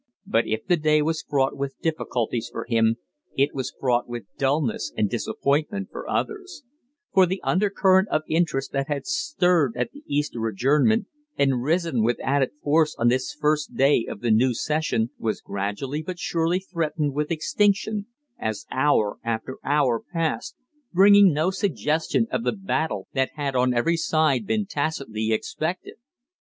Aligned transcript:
But 0.25 0.47
if 0.47 0.65
the 0.65 0.77
day 0.77 1.03
was 1.03 1.21
fraught 1.21 1.55
with 1.55 1.79
difficulties 1.79 2.49
for 2.51 2.65
him, 2.67 2.95
it 3.37 3.53
was 3.53 3.71
fraught 3.79 4.09
with 4.09 4.23
dulness 4.35 4.91
and 4.97 5.07
disappointment 5.07 5.89
for 5.91 6.09
others; 6.09 6.63
for 7.13 7.27
the 7.27 7.39
undercurrent 7.43 8.09
of 8.09 8.23
interest 8.27 8.71
that 8.71 8.87
had 8.87 9.05
stirred 9.05 9.77
at 9.77 9.91
the 9.91 10.01
Easter 10.07 10.47
adjournment, 10.47 11.05
and 11.37 11.61
risen 11.61 12.01
with 12.03 12.17
added 12.23 12.49
force 12.63 12.95
on 12.97 13.09
this 13.09 13.37
first 13.39 13.75
day 13.75 14.07
of 14.09 14.21
the 14.21 14.31
new 14.31 14.55
session, 14.55 15.11
was 15.19 15.39
gradually 15.39 16.01
but 16.01 16.17
surely 16.17 16.59
threatened 16.59 17.13
with 17.13 17.29
extinction, 17.29 18.07
as 18.39 18.65
hour 18.71 19.19
after 19.23 19.59
hour 19.63 20.01
passed, 20.11 20.55
bringing 20.91 21.31
no 21.31 21.51
suggestion 21.51 22.25
of 22.31 22.43
the 22.43 22.53
battle 22.53 23.07
that 23.13 23.29
had 23.35 23.55
on 23.55 23.71
every 23.71 23.97
side 23.97 24.47
been 24.47 24.65
tacitly 24.65 25.31
expected. 25.31 25.97